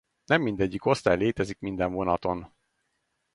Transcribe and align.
Nem 0.25 0.41
mindegyik 0.41 0.85
osztály 0.85 1.17
létezik 1.17 1.59
minden 1.59 1.93
vonaton. 1.93 2.53